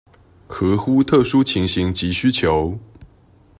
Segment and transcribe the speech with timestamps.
[0.47, 2.75] 合乎特殊情形及需求